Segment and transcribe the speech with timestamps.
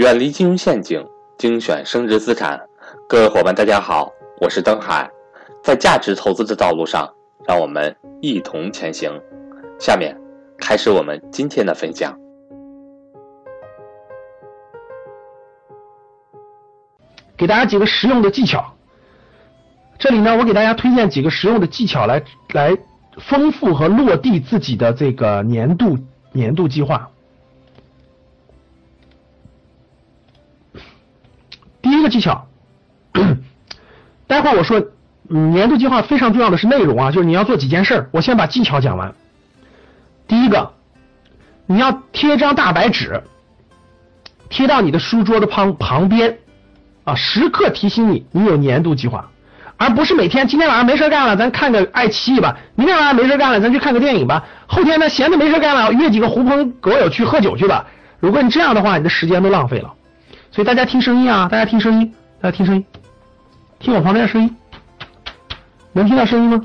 [0.00, 2.58] 远离金融陷阱，精选升值资产。
[3.06, 5.06] 各位伙伴，大家好，我是登海，
[5.62, 7.06] 在价值投资的道路上，
[7.46, 9.12] 让我们一同前行。
[9.78, 10.16] 下面
[10.56, 12.18] 开始我们今天的分享。
[17.36, 18.72] 给大家几个实用的技巧。
[19.98, 22.22] 这里呢，我给大家推荐几个实用的技巧来
[22.54, 22.74] 来
[23.18, 25.98] 丰富和落地自己的这个年度
[26.32, 27.10] 年度计划。
[32.10, 32.46] 技巧，
[34.26, 34.82] 待会儿我说
[35.28, 38.10] 年度计划非常重要的是内容啊，就是你要做几件事儿。
[38.12, 39.14] 我先把技巧讲完。
[40.28, 40.72] 第一个，
[41.66, 43.22] 你要贴张大白纸，
[44.48, 46.38] 贴到你的书桌的旁旁边
[47.04, 49.30] 啊，时刻提醒你你有年度计划，
[49.76, 57.86] 而不是每天今天晚上没事干了，咱看个爱奇艺吧；明天晚上没事干了，咱去看个电影吧；后天呢闲的没事干了，约几个狐朋狗友去喝酒去吧。
[58.18, 59.94] 如果你这样的话，你的时间都浪费了。
[60.52, 62.84] 所以大家听声音啊，大家听声音，大家听声音，
[63.78, 64.56] 听我旁边的声音，
[65.92, 66.60] 能听到声音吗？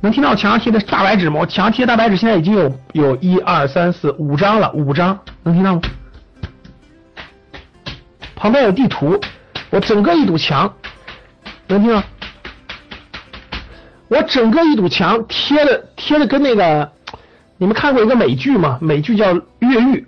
[0.00, 1.40] 能听到墙上贴的大白纸吗？
[1.40, 5.80] 我墙上贴大白纸现在已经有有一二三四五张了，五张，能听到吗？
[8.36, 9.18] 旁边有地图，
[9.70, 10.72] 我整个一堵墙，
[11.66, 12.00] 能听到？
[14.06, 16.92] 我整个一堵墙贴的贴的跟那个，
[17.56, 18.78] 你们看过一个美剧吗？
[18.80, 20.00] 美剧叫《越狱》，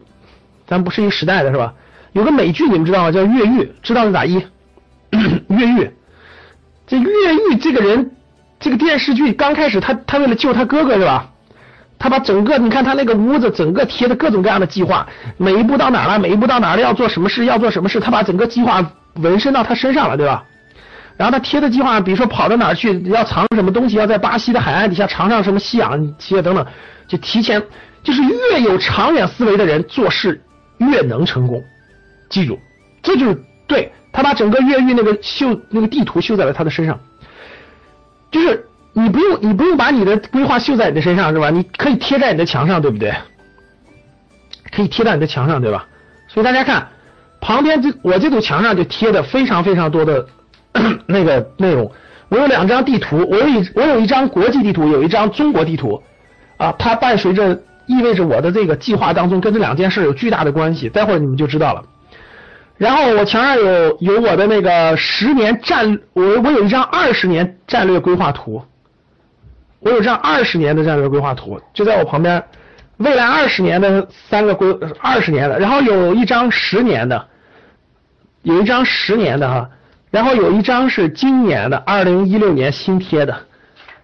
[0.69, 1.75] 咱不是一个时代的是吧？
[2.13, 3.13] 有个美剧你们知道吗？
[3.13, 4.35] 叫《越狱》，知道是咋一？
[5.49, 5.91] 越狱，
[6.87, 8.11] 这越狱这个人，
[8.59, 11.31] 这个电视剧刚开始，他他为了救他哥哥是吧？
[11.99, 18.83] 他把整个你看他那个屋子，整个贴的各种各样的计划，每一步到哪了，每一步到哪了要做什么事，要做什么事，他把整个计划
[19.17, 20.43] 纹身到他身上了，对吧？
[21.17, 26.67] 然后他贴的计划，比如说跑到哪去，要藏什么东西，要在巴西的海岸底下藏上什么吸氧企业等等，
[27.07, 27.63] 就提前，
[28.03, 30.41] 就是越有长远思维的人做事
[30.79, 31.63] 越能成功。
[32.31, 32.59] 记住，
[33.03, 36.99] 这就是对他把整个越狱那个绣那个地图绣在了他的身上，
[38.31, 41.51] 就是你不用你不用把你的规划绣在你的身上是吧？
[41.51, 43.13] 你可以贴在你的墙上，对不对？
[44.73, 45.87] 可以贴在你的墙上，对吧？
[46.29, 46.89] 所以大家看
[47.41, 50.25] 旁边这我这堵墙上就贴的非常非常多的
[51.07, 51.91] 那个内容。
[52.29, 56.01] 我有两张地图，我有一我有一张国际地图，有一张中国地图
[56.59, 60.89] 啊，它伴随着意味着我的这个计划当中跟这两件事有巨大的关系。
[60.89, 61.83] 待会儿你们就知道了。
[62.81, 68.63] 然后我墙上有有我的那个十年战，我我有一张二十年战略规划图，
[69.81, 72.43] 我有张二十年的战略规划图，就在我旁边，
[72.97, 77.27] 未来二十年的三个规二十年的，然后有一张十年的，
[78.41, 79.69] 有一张十年的哈，
[80.11, 83.45] 然后有一张是今年的二零一六年新贴的，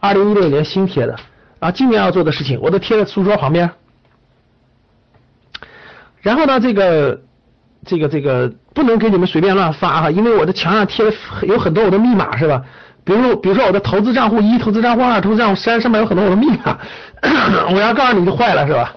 [0.01, 1.17] 二零一六年新贴的
[1.61, 3.71] 啊，今年要做的事情我都贴在书桌旁边，
[6.21, 7.23] 然后呢这个。
[7.87, 12.63] 这个这个不能给你们随便乱发哈，因为我的墙上贴的有很多我的密码是吧？
[13.05, 16.77] 比如比如说我的投资账户一、投资账户二、投资账户三上面有很多我的密码，
[17.73, 18.93] 我要告诉你就坏了是吧？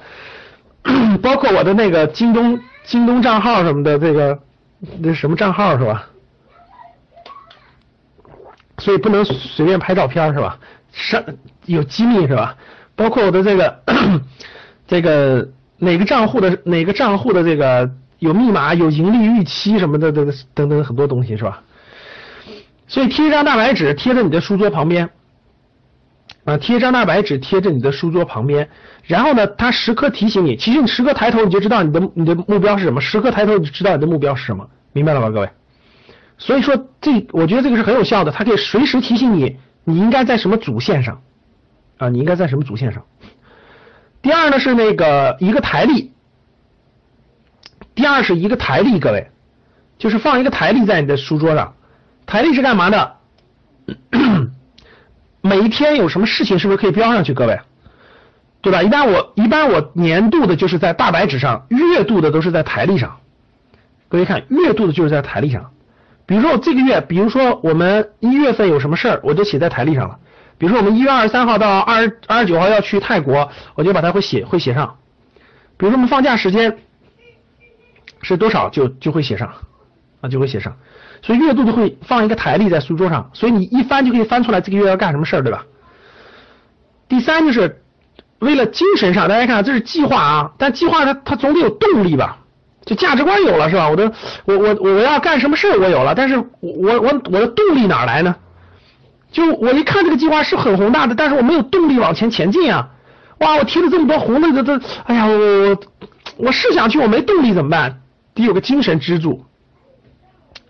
[1.21, 4.39] 包括我的那个京东京东账号什么的，这个
[4.99, 6.07] 那什么账号是吧？
[8.79, 10.57] 所以不能随便拍照片是吧？
[10.91, 11.23] 上
[11.65, 12.55] 有机密是吧？
[12.95, 13.79] 包括我的这个
[14.87, 17.91] 这个哪个账户的哪个账户的这个。
[18.19, 21.61] 有密码，有盈利预期什么的，等等等很多东西是吧？
[22.87, 25.09] 所以贴一张大白纸贴在你的书桌旁边，
[26.43, 28.67] 啊，贴一张大白纸贴在你的书桌旁边，
[29.03, 35.49] 然后呢，它时刻提醒你，其实你时刻抬头你就知道你的你的目标是什么，时刻抬头你就知道你的目标是什么，明白了吧，各位？
[36.37, 41.21] 所以说这我觉得这个是很有效的，它可以随时提醒你你应该在什么主线上，
[41.97, 43.03] 啊，你应该在什么主线上。
[44.21, 46.11] 第二呢是那个一个台历。
[47.99, 49.29] 第二是一个台历，各位，
[49.97, 51.73] 就是放一个台历在你的书桌上。
[52.25, 53.17] 台历是干嘛的？
[55.43, 57.33] 每一天有什么事情，是不是可以标上去？
[57.33, 57.59] 各位，
[58.61, 58.81] 对吧？
[58.83, 63.17] 一般我一般我年度的就是在大白纸上，月度的都是在台历上。
[64.07, 65.71] 各位看，月度的就是在台历上。
[66.25, 70.19] 比如说我这个月，比如说我们一月份有什么事儿，我就写在台历上了。
[70.57, 74.95] 比如说我们一月二十三号到二十二十九号要去泰国，我就把它会写会写上。
[75.75, 76.77] 比如说我们放假时间。
[78.21, 79.51] 是多少就就会写上
[80.21, 80.75] 啊，就会写上，
[81.21, 85.65] 所以月度就会放一个台历在书桌上，所以你一翻就可以翻出来这个月要干什么事儿，对吧？
[87.07, 87.81] 第三就是
[88.39, 92.37] 为了精神上，大家看这是计划啊，但计划它它总得有动力吧？
[92.85, 93.89] 就价值观有了是吧？
[93.89, 94.11] 我的
[94.45, 98.35] 我我我要干什么事儿我有了，但是我我我的动力哪来呢？
[99.31, 102.89] 就我一看这个计划是很宏大的，但是我没有动力往前前进啊！
[103.39, 105.77] 哇，我贴了这么多红的这这，哎呀我
[106.37, 108.01] 我是想去，我没动力怎么办？
[108.41, 109.45] 得有个精神支柱，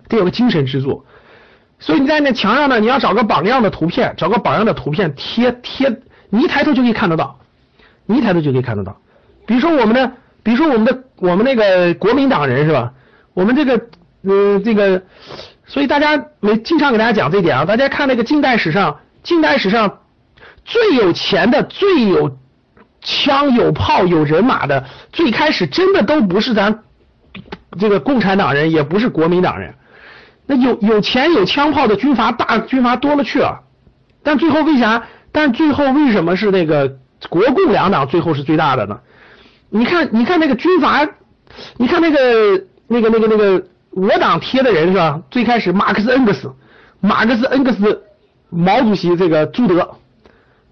[0.08, 1.06] 得有个精神支柱。
[1.80, 7.40] 所以你在那墙上呢，你要找个榜样的图片，找个榜样的图片贴贴，你一抬头就可以看得到，
[8.06, 8.98] 你一抬头就可以看得到。
[9.46, 10.12] 比如说我们的，
[10.44, 12.92] 比如说我们的，我们那个国民党人是吧？
[13.34, 13.82] 我们这个，
[14.24, 15.02] 嗯，这个，
[15.66, 17.66] 所以大家没经常给大家讲这一点啊。
[17.66, 20.00] 大家看那个近代史上，近代史上
[20.66, 22.38] 最有钱的、最有
[23.02, 24.84] 枪、有炮、有人马的，
[25.14, 26.84] 最开始真的都不是咱
[27.78, 29.76] 这个共产党人，也不是国民党人。
[30.46, 33.60] 那有有钱有枪炮的军阀大军阀多了去了，
[34.24, 35.04] 但最后为啥？
[35.32, 36.98] 但最后为什么是那个
[37.30, 39.00] 国共两党最后是最大的呢？
[39.70, 41.08] 你看，你看那个军阀，
[41.78, 45.22] 你看那个那个那个那个我党贴的人是吧？
[45.30, 46.52] 最开始马克思恩格斯，
[47.00, 48.02] 马克思恩格斯，
[48.50, 49.76] 毛主席这个朱德，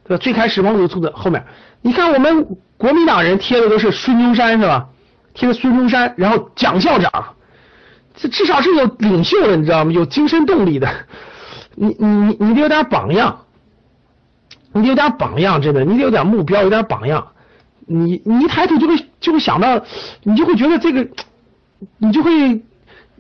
[0.07, 0.17] 对吧？
[0.17, 1.45] 最开始毛主席朱德后面，
[1.83, 2.47] 你看我们
[2.77, 4.87] 国民党人贴的都是孙中山是吧？
[5.37, 7.11] 贴的孙中山，然后蒋校长。
[8.15, 9.91] 这至少是有领袖的，你知道吗？
[9.91, 10.89] 有精神动力的，
[11.75, 13.45] 你你你你得有点榜样，
[14.73, 17.27] 你得有点榜样，真的，你得有点目标，有点榜样。
[17.85, 19.79] 你你一抬头就会就会想到，
[20.23, 21.07] 你就会觉得这个，
[21.99, 22.63] 你就会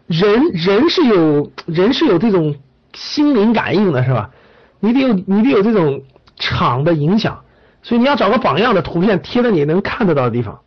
[0.07, 2.55] 人人是有人是有这种
[2.95, 4.31] 心灵感应的，是吧？
[4.79, 6.01] 你得有你得有这种
[6.37, 7.41] 场的影响，
[7.83, 10.59] 所以你要找个榜样的图片贴在你能看得到的地方，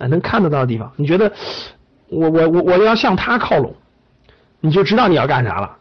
[0.00, 1.30] 啊，能看得到的地方，你觉得？
[2.12, 3.72] 我我我我要向他靠拢，
[4.58, 5.76] 你就知道你要干啥了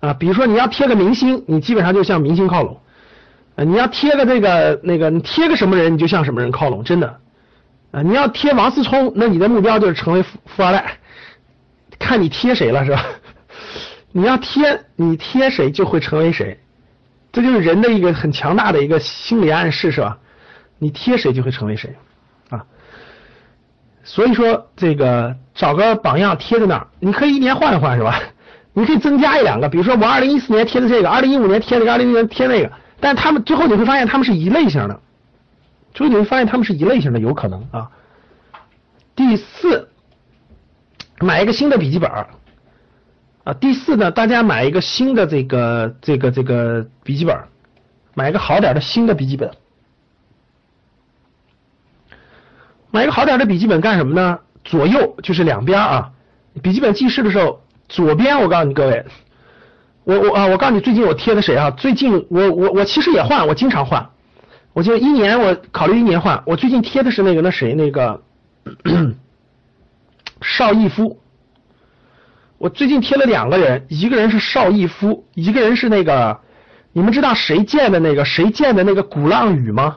[0.00, 0.14] 啊！
[0.14, 2.78] 比如说你要贴个明星，你基本上就向明星靠拢；
[3.54, 7.18] 啊，你要贴个这个那个，你贴个什么人，你就向什么人靠拢，真的
[7.90, 8.00] 啊！
[8.00, 10.96] 你要贴王思聪，那你的目标就是成为富富二代，
[11.98, 13.04] 看你贴谁了是吧？
[14.10, 16.58] 你要贴你贴谁就会成为谁，
[17.30, 20.16] 这就是人的一个很强大的一个心理暗示是吧？
[20.78, 21.94] 你贴谁就会成为谁。
[24.04, 28.20] 所以说，这个找个榜样贴在那儿，你可以一年换一换，是吧？
[28.74, 32.70] 你可以增加一两个，比如说我二零一四年贴的这个，二零一五年贴这个，二零一六年贴那个，
[33.00, 35.00] 但他们最后你会发现他们是一类型的，
[35.94, 37.90] 最后你会发现他们是一类型的，有可能啊。
[39.16, 39.88] 第四，
[41.20, 42.26] 买一个新的笔记本啊。
[43.60, 47.38] 第四呢，大家买一个新的这个这个这个笔记本，
[48.14, 49.50] 买一个好点的新的笔记本。
[52.94, 54.38] 买个好点的笔记本干什么呢？
[54.62, 56.12] 左右就是两边啊。
[56.62, 59.04] 笔记本记事的时候，左边我告诉你各位，
[60.04, 61.72] 我我啊，我告诉你最近我贴的谁啊？
[61.72, 64.10] 最近我我我其实也换，我经常换。
[64.74, 66.40] 我就一年我考虑一年换。
[66.46, 68.22] 我最近贴的是那个那谁那个
[70.40, 71.18] 邵逸夫。
[72.58, 76.38] 我最近贴了两个人，一个人是邵逸夫，一个人是那个
[76.92, 79.96] 你们知道谁建的那个谁建的那个鼓浪屿吗？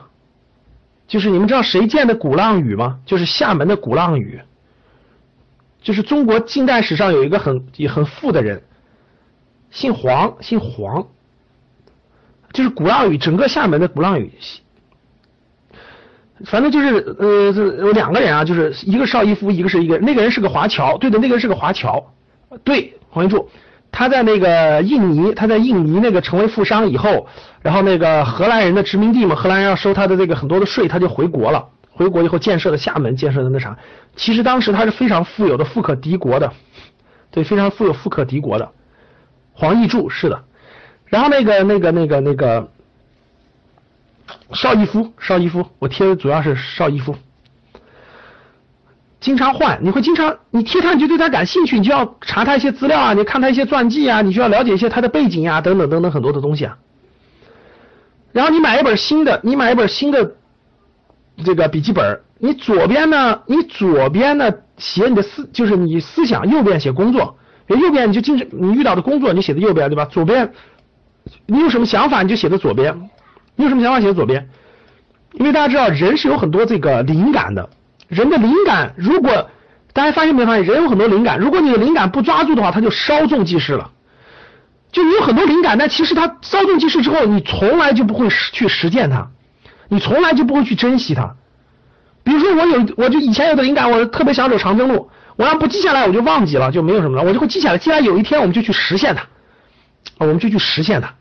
[1.08, 3.00] 就是你们知道谁建的鼓浪屿吗？
[3.04, 4.40] 就是厦门的鼓浪屿。
[5.82, 8.62] 就是中国近代史上有一个很也很富的人，
[9.70, 11.08] 姓黄，姓黄。
[12.52, 14.32] 就是鼓浪屿，整个厦门的鼓浪屿，
[16.46, 22.02] 反正就是呃，有两个人啊，就是一个邵逸夫，一个是一个那个人是个华侨，对的，那个人是个华侨，
[22.64, 23.50] 对，黄云柱。
[23.90, 27.26] 他在那个印尼，他在印尼那个成为富商以后，
[27.62, 31.68] 然后那个荷兰人的殖民地嘛，荷兰人要收他的这个很多的税，他就回国了。
[31.90, 33.76] 回国以后建设的厦门，建设的那啥，
[34.14, 36.52] 其实当时他是非常富有的，富可敌国的，
[37.32, 38.70] 对，非常富有，富可敌国的。
[39.52, 40.44] 黄义柱是的，
[41.06, 42.70] 然后那个那个那个那个
[44.52, 47.16] 邵逸夫，邵逸夫，我贴的主要是邵逸夫。
[49.20, 56.78] 经常换，你会经常你贴他，你就对他感兴趣，你就要查他一些资料啊，你看他一些传记啊，你就要了解一些他的背景啊，等等等等很多的东西啊。
[58.30, 60.36] 然后你买一本新的，你买一本新的
[61.44, 70.04] 这个笔记本，你左边呢，你左边呢写你的思，就是你思想，右边写工作，右边你就经常你遇到的工作你写的右边对吧？
[70.04, 70.52] 左边
[71.46, 73.10] 你有什么想法你就写的左边，
[73.56, 74.48] 你有什么想法写的左边，
[75.32, 77.68] 因为大家知道人是有很多这个灵感的。
[78.08, 79.50] 人的灵感，如果
[79.92, 83.90] 大家发现没发现，人有很多灵感，如果你的灵感不抓住的话，他就稍纵即逝了。
[84.90, 89.28] 就你有很多灵感，但其实他稍纵即逝之后，你从来就不会去实践它，
[89.88, 91.36] 你从来就不会去珍惜它。
[92.24, 97.78] 比如说，我有，我就以前有的灵感，我特别想走长征路，我要不记下来，我就忘记了，就没有什么了，我就会记下来。
[97.78, 99.26] 记下来有一天，我们就去实现它，
[100.18, 101.14] 我们就去实现它。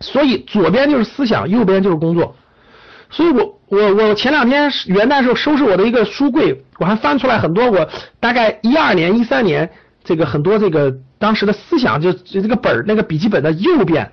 [0.00, 2.34] 所以左边就是思想，右边就是工作。
[3.10, 7.88] 所以我我我前两天元旦时候收拾我的一个书柜，我还翻出来很多我
[8.20, 9.70] 大概一二年、一三年
[10.04, 14.10] 这个很多这个当时的思想，就这个本儿那个笔记本的右边，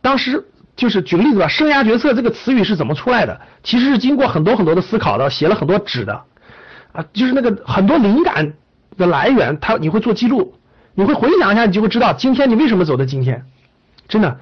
[0.00, 3.40] 当时就是举个例子吧，生涯决策这个词语是怎么出来的？
[3.62, 6.22] 其实是经过很多很多的思考的，写了很多纸的
[6.92, 8.54] 啊，就是那个很多灵感
[8.96, 10.54] 的来源，它你会做记录，
[10.94, 13.44] 你会回想一下，你就会知道今天你为什么走到今天。
[14.08, 14.38] 真的，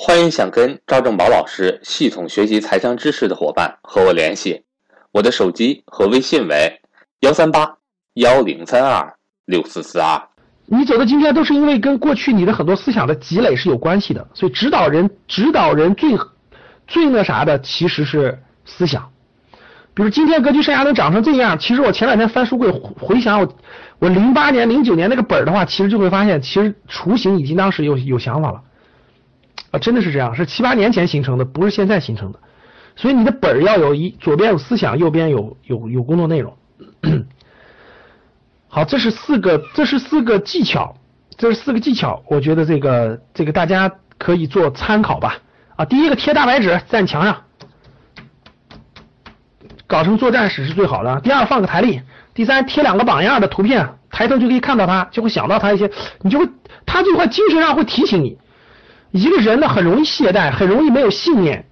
[0.00, 4.62] 欢迎想跟赵正宝老师系统学习财商知识的伙伴和我联系，
[5.10, 6.80] 我的手机和微信为
[7.22, 7.78] 幺三八
[8.14, 9.12] 幺零三二
[9.44, 10.22] 六四四二。
[10.66, 16.16] 你走到今天都是因为跟过去你的很多思想的积累是有关系的，所以指导人指导人最
[16.86, 19.10] 最那啥的其实是思想。
[19.94, 23.56] 比如今天格局生涯能长成这样，其实我前两天翻书柜回想我
[23.98, 28.62] 我零八年零九年那个本儿的话，其实就会发现，其实雏形已经当时有有想法了
[29.70, 32.38] 啊，真的是这样，是七八年前形成的，不是现在形成的。
[32.96, 36.56] 所以你的本儿要有一左边有思想，右边有有有工作内容。
[38.66, 40.96] 好，这是四个，这是四个技巧，
[41.36, 45.36] 这是四个技巧，我觉得这个这个大家可以做参考吧。
[45.76, 47.44] 啊，第一个贴大白纸在墙上，
[49.86, 51.20] 搞成作战史是最好的。
[51.20, 52.00] 第二放个台历，
[52.34, 55.90] 第三贴两个榜样的图片，抬头就可以看到他，就会想到他一些，
[56.22, 56.48] 你就会
[56.84, 58.38] 他就会精神上会提醒你。
[59.10, 61.64] 一个人呢很容易懈怠，很容易没有信念，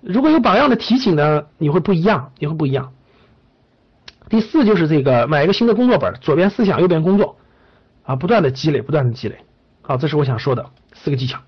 [0.00, 2.92] 如果有榜样的提醒呢，你会不一样，你会不一样。
[4.28, 7.36] 第四就是这个买一个新的工作本，左边思想，右边工作，
[8.04, 9.36] 啊，不断的积累，不断的积累。
[9.82, 11.38] 好，这是我想说的四个技巧。